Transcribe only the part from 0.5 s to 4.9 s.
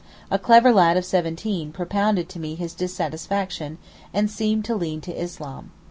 lad of seventeen propounded to me his dissatisfaction, and seemed to